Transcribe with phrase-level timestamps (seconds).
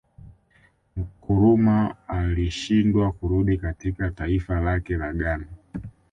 [1.01, 5.47] Nkrumah alishindwa kurudi katika taifa lake la Ghana